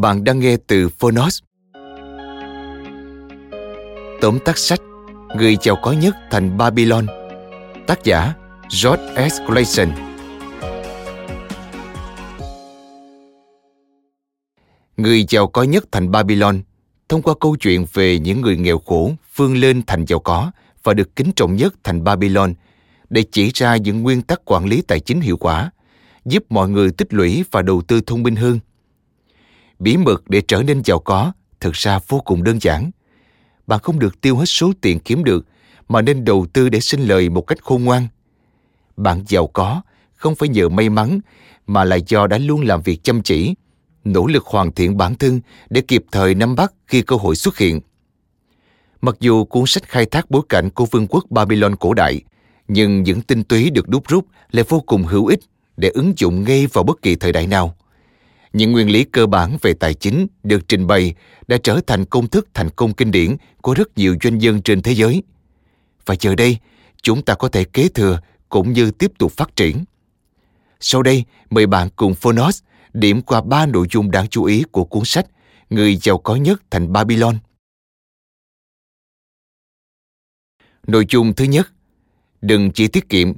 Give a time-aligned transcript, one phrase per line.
[0.00, 1.42] Bạn đang nghe từ Phonos.
[4.20, 4.80] Tóm tắt sách
[5.36, 7.06] Người giàu có nhất thành Babylon
[7.86, 8.34] Tác giả
[8.82, 9.40] George S.
[9.46, 9.88] Clason
[14.96, 16.62] Người giàu có nhất thành Babylon
[17.08, 20.50] thông qua câu chuyện về những người nghèo khổ vươn lên thành giàu có
[20.82, 22.54] và được kính trọng nhất thành Babylon
[23.10, 25.70] để chỉ ra những nguyên tắc quản lý tài chính hiệu quả,
[26.24, 28.58] giúp mọi người tích lũy và đầu tư thông minh hơn
[29.78, 32.90] bí mật để trở nên giàu có thực ra vô cùng đơn giản.
[33.66, 35.46] Bạn không được tiêu hết số tiền kiếm được,
[35.88, 38.08] mà nên đầu tư để sinh lời một cách khôn ngoan.
[38.96, 39.82] Bạn giàu có
[40.14, 41.20] không phải nhờ may mắn,
[41.66, 43.54] mà là do đã luôn làm việc chăm chỉ,
[44.04, 47.58] nỗ lực hoàn thiện bản thân để kịp thời nắm bắt khi cơ hội xuất
[47.58, 47.80] hiện.
[49.00, 52.22] Mặc dù cuốn sách khai thác bối cảnh của vương quốc Babylon cổ đại,
[52.68, 55.40] nhưng những tinh túy được đúc rút lại vô cùng hữu ích
[55.76, 57.76] để ứng dụng ngay vào bất kỳ thời đại nào
[58.52, 61.14] những nguyên lý cơ bản về tài chính được trình bày
[61.48, 64.82] đã trở thành công thức thành công kinh điển của rất nhiều doanh nhân trên
[64.82, 65.22] thế giới.
[66.06, 66.58] Và giờ đây,
[67.02, 69.84] chúng ta có thể kế thừa cũng như tiếp tục phát triển.
[70.80, 74.84] Sau đây, mời bạn cùng Phonos điểm qua ba nội dung đáng chú ý của
[74.84, 75.26] cuốn sách
[75.70, 77.38] Người giàu có nhất thành Babylon.
[80.86, 81.68] Nội dung thứ nhất,
[82.40, 83.32] đừng chỉ tiết kiệm,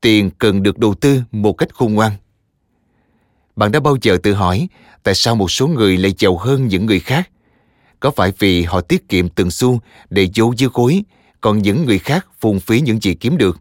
[0.00, 2.12] tiền cần được đầu tư một cách khôn ngoan.
[3.56, 4.68] Bạn đã bao giờ tự hỏi
[5.02, 7.30] tại sao một số người lại giàu hơn những người khác?
[8.00, 11.02] Có phải vì họ tiết kiệm từng xu để giấu dưới gối,
[11.40, 13.60] còn những người khác phung phí những gì kiếm được?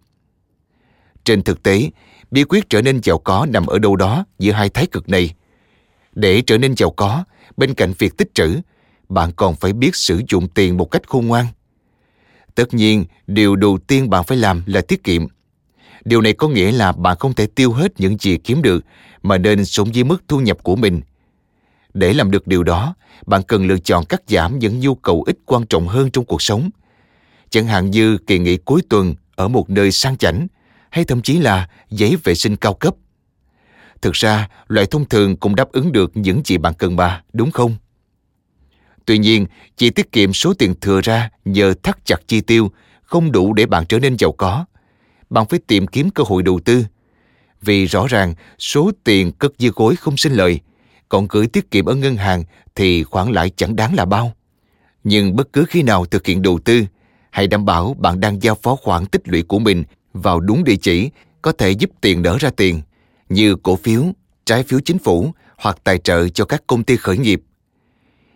[1.23, 1.89] Trên thực tế,
[2.31, 5.33] bí quyết trở nên giàu có nằm ở đâu đó giữa hai thái cực này.
[6.13, 7.23] Để trở nên giàu có,
[7.57, 8.59] bên cạnh việc tích trữ,
[9.09, 11.45] bạn còn phải biết sử dụng tiền một cách khôn ngoan.
[12.55, 15.27] Tất nhiên, điều đầu tiên bạn phải làm là tiết kiệm.
[16.05, 18.85] Điều này có nghĩa là bạn không thể tiêu hết những gì kiếm được
[19.23, 21.01] mà nên sống dưới mức thu nhập của mình.
[21.93, 25.37] Để làm được điều đó, bạn cần lựa chọn cắt giảm những nhu cầu ít
[25.45, 26.69] quan trọng hơn trong cuộc sống.
[27.49, 30.47] Chẳng hạn như kỳ nghỉ cuối tuần ở một nơi sang chảnh
[30.89, 32.95] hay thậm chí là giấy vệ sinh cao cấp.
[34.01, 37.51] Thực ra, loại thông thường cũng đáp ứng được những gì bạn cần mà, đúng
[37.51, 37.75] không?
[39.05, 39.45] Tuy nhiên,
[39.77, 42.71] chỉ tiết kiệm số tiền thừa ra nhờ thắt chặt chi tiêu
[43.03, 44.65] không đủ để bạn trở nên giàu có.
[45.33, 46.85] Bạn phải tìm kiếm cơ hội đầu tư,
[47.61, 50.59] vì rõ ràng số tiền cất dư gối không sinh lời,
[51.09, 52.43] còn gửi tiết kiệm ở ngân hàng
[52.75, 54.33] thì khoản lãi chẳng đáng là bao.
[55.03, 56.85] Nhưng bất cứ khi nào thực hiện đầu tư,
[57.29, 59.83] hãy đảm bảo bạn đang giao phó khoản tích lũy của mình
[60.13, 61.09] vào đúng địa chỉ
[61.41, 62.81] có thể giúp tiền đỡ ra tiền,
[63.29, 64.03] như cổ phiếu,
[64.45, 67.41] trái phiếu chính phủ hoặc tài trợ cho các công ty khởi nghiệp.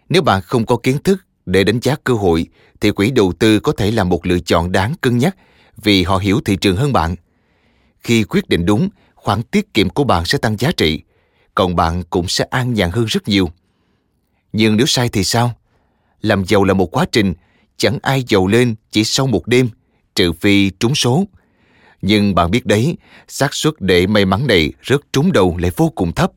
[0.09, 2.46] Nếu bạn không có kiến thức để đánh giá cơ hội,
[2.81, 5.35] thì quỹ đầu tư có thể là một lựa chọn đáng cân nhắc
[5.83, 7.15] vì họ hiểu thị trường hơn bạn.
[7.99, 11.01] Khi quyết định đúng, khoản tiết kiệm của bạn sẽ tăng giá trị,
[11.55, 13.49] còn bạn cũng sẽ an nhàn hơn rất nhiều.
[14.53, 15.53] Nhưng nếu sai thì sao?
[16.22, 17.34] Làm giàu là một quá trình,
[17.78, 19.69] chẳng ai giàu lên chỉ sau một đêm,
[20.16, 21.25] trừ phi trúng số.
[22.02, 22.97] Nhưng bạn biết đấy,
[23.28, 26.31] xác suất để may mắn này rất trúng đầu lại vô cùng thấp.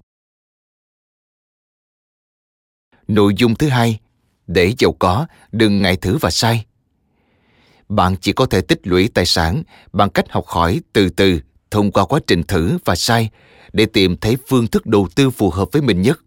[3.09, 4.01] Nội dung thứ hai,
[4.47, 6.65] để giàu có, đừng ngại thử và sai.
[7.91, 11.41] Bạn chỉ có thể tích lũy tài sản bằng cách học hỏi từ từ
[11.71, 13.31] thông qua quá trình thử và sai
[13.73, 16.21] để tìm thấy phương thức đầu tư phù hợp với mình nhất.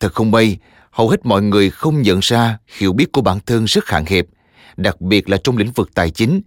[0.00, 0.58] Thật không may,
[0.90, 4.26] hầu hết mọi người không nhận ra hiểu biết của bản thân rất hạn hẹp,
[4.76, 6.40] đặc biệt là trong lĩnh vực tài chính,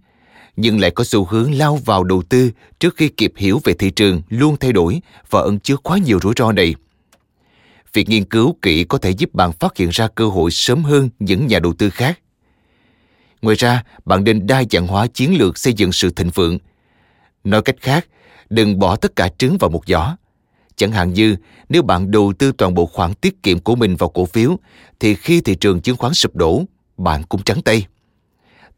[0.56, 2.50] nhưng lại có xu hướng lao vào đầu tư
[2.80, 5.00] trước khi kịp hiểu về thị trường luôn thay đổi
[5.30, 6.74] và ẩn chứa quá nhiều rủi ro này.
[7.92, 11.08] Việc nghiên cứu kỹ có thể giúp bạn phát hiện ra cơ hội sớm hơn
[11.18, 12.18] những nhà đầu tư khác.
[13.42, 16.58] Ngoài ra, bạn nên đa dạng hóa chiến lược xây dựng sự thịnh vượng.
[17.44, 18.06] Nói cách khác,
[18.50, 20.16] đừng bỏ tất cả trứng vào một giỏ.
[20.76, 21.36] Chẳng hạn như
[21.68, 24.56] nếu bạn đầu tư toàn bộ khoản tiết kiệm của mình vào cổ phiếu
[25.00, 26.64] thì khi thị trường chứng khoán sụp đổ,
[26.96, 27.86] bạn cũng trắng tay.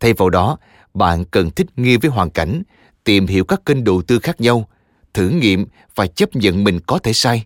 [0.00, 0.59] Thay vào đó,
[0.94, 2.62] bạn cần thích nghi với hoàn cảnh,
[3.05, 4.69] tìm hiểu các kênh đầu tư khác nhau,
[5.15, 7.44] thử nghiệm và chấp nhận mình có thể sai.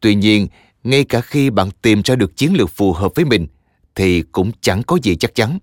[0.00, 0.46] Tuy nhiên,
[0.84, 3.46] ngay cả khi bạn tìm ra được chiến lược phù hợp với mình
[3.94, 5.58] thì cũng chẳng có gì chắc chắn.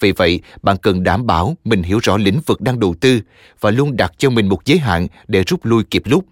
[0.00, 3.20] Vì vậy, bạn cần đảm bảo mình hiểu rõ lĩnh vực đang đầu tư
[3.60, 6.24] và luôn đặt cho mình một giới hạn để rút lui kịp lúc.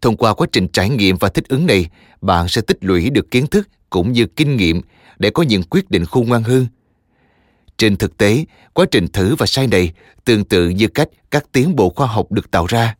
[0.00, 1.86] Thông qua quá trình trải nghiệm và thích ứng này,
[2.20, 4.80] bạn sẽ tích lũy được kiến thức cũng như kinh nghiệm
[5.18, 6.66] để có những quyết định khôn ngoan hơn.
[7.76, 9.92] Trên thực tế, quá trình thử và sai này
[10.24, 12.96] tương tự như cách các tiến bộ khoa học được tạo ra.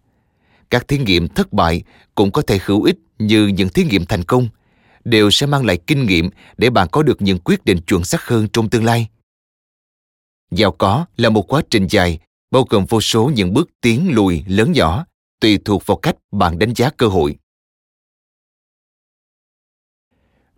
[0.71, 1.83] Các thí nghiệm thất bại
[2.15, 4.49] cũng có thể hữu ích như những thí nghiệm thành công,
[5.05, 8.23] đều sẽ mang lại kinh nghiệm để bạn có được những quyết định chuẩn xác
[8.23, 9.09] hơn trong tương lai.
[10.51, 12.19] Giàu có là một quá trình dài,
[12.51, 15.07] bao gồm vô số những bước tiến lùi lớn nhỏ,
[15.41, 17.37] tùy thuộc vào cách bạn đánh giá cơ hội.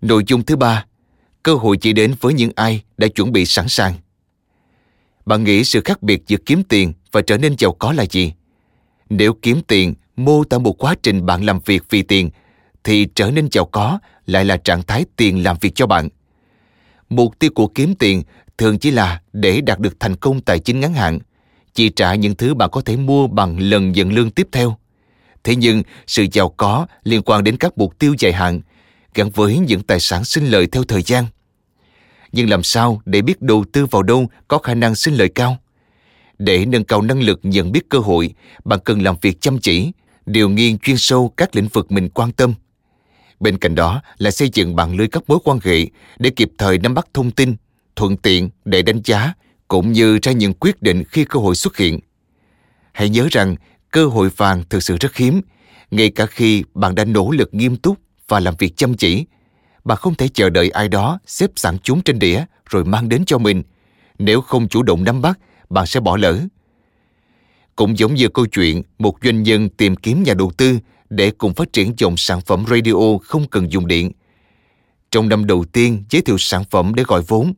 [0.00, 0.86] Nội dung thứ ba,
[1.42, 3.94] cơ hội chỉ đến với những ai đã chuẩn bị sẵn sàng.
[5.26, 8.32] Bạn nghĩ sự khác biệt giữa kiếm tiền và trở nên giàu có là gì?
[9.10, 12.30] Nếu kiếm tiền mô tả một quá trình bạn làm việc vì tiền,
[12.84, 16.08] thì trở nên giàu có lại là trạng thái tiền làm việc cho bạn.
[17.08, 18.22] Mục tiêu của kiếm tiền
[18.58, 21.18] thường chỉ là để đạt được thành công tài chính ngắn hạn,
[21.74, 24.76] chi trả những thứ bạn có thể mua bằng lần nhận lương tiếp theo.
[25.44, 28.60] Thế nhưng, sự giàu có liên quan đến các mục tiêu dài hạn,
[29.14, 31.24] gắn với những tài sản sinh lợi theo thời gian.
[32.32, 35.56] Nhưng làm sao để biết đầu tư vào đâu có khả năng sinh lợi cao?
[36.38, 38.34] Để nâng cao năng lực nhận biết cơ hội,
[38.64, 39.92] bạn cần làm việc chăm chỉ,
[40.26, 42.54] điều nghiên chuyên sâu các lĩnh vực mình quan tâm.
[43.40, 45.86] Bên cạnh đó là xây dựng mạng lưới các mối quan hệ
[46.18, 47.56] để kịp thời nắm bắt thông tin,
[47.98, 49.32] thuận tiện để đánh giá
[49.68, 52.00] cũng như ra những quyết định khi cơ hội xuất hiện.
[52.92, 53.56] Hãy nhớ rằng
[53.90, 55.40] cơ hội vàng thực sự rất hiếm,
[55.90, 57.98] ngay cả khi bạn đã nỗ lực nghiêm túc
[58.28, 59.24] và làm việc chăm chỉ.
[59.84, 63.24] Bạn không thể chờ đợi ai đó xếp sẵn chúng trên đĩa rồi mang đến
[63.24, 63.62] cho mình.
[64.18, 65.38] Nếu không chủ động nắm bắt,
[65.70, 66.40] bạn sẽ bỏ lỡ.
[67.76, 70.78] Cũng giống như câu chuyện một doanh nhân tìm kiếm nhà đầu tư
[71.10, 74.12] để cùng phát triển dòng sản phẩm radio không cần dùng điện.
[75.10, 77.52] Trong năm đầu tiên giới thiệu sản phẩm để gọi vốn,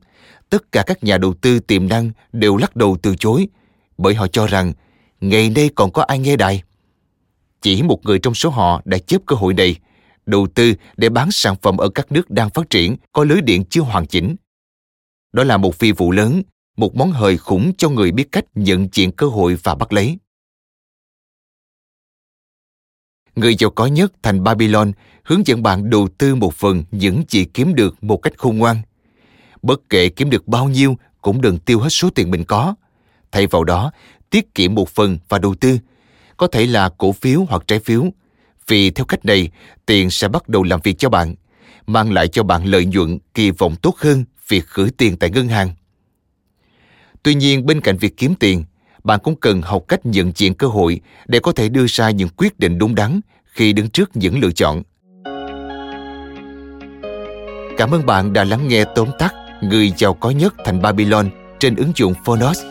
[0.51, 3.47] tất cả các nhà đầu tư tiềm năng đều lắc đầu từ chối
[3.99, 4.73] bởi họ cho rằng
[5.21, 6.63] ngày nay còn có ai nghe đài.
[7.63, 9.77] Chỉ một người trong số họ đã chấp cơ hội này,
[10.27, 13.65] đầu tư để bán sản phẩm ở các nước đang phát triển có lưới điện
[13.65, 14.37] chưa hoàn chỉnh.
[15.33, 16.43] Đó là một phi vụ lớn,
[16.77, 20.19] một món hời khủng cho người biết cách nhận diện cơ hội và bắt lấy.
[23.41, 24.93] Người giàu có nhất thành Babylon
[25.25, 28.77] hướng dẫn bạn đầu tư một phần những gì kiếm được một cách khôn ngoan.
[29.63, 32.75] Bất kể kiếm được bao nhiêu cũng đừng tiêu hết số tiền mình có.
[33.33, 33.93] Thay vào đó,
[34.31, 35.79] tiết kiệm một phần và đầu tư,
[36.37, 38.05] có thể là cổ phiếu hoặc trái phiếu.
[38.67, 39.51] Vì theo cách này,
[39.87, 41.35] tiền sẽ bắt đầu làm việc cho bạn,
[41.87, 45.49] mang lại cho bạn lợi nhuận kỳ vọng tốt hơn việc gửi tiền tại ngân
[45.49, 45.71] hàng.
[47.23, 48.65] Tuy nhiên, bên cạnh việc kiếm tiền,
[49.05, 52.29] bạn cũng cần học cách nhận diện cơ hội để có thể đưa ra những
[52.29, 54.83] quyết định đúng đắn khi đứng trước những lựa chọn.
[57.79, 61.77] Cảm ơn bạn đã lắng nghe tóm tắt Người giàu có nhất thành Babylon trên
[61.77, 62.63] ứng dụng Phonos.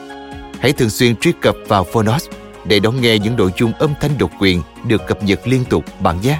[0.60, 2.28] Hãy thường xuyên truy cập vào Phonos
[2.66, 5.84] để đón nghe những nội dung âm thanh độc quyền được cập nhật liên tục
[6.00, 6.40] bạn nhé.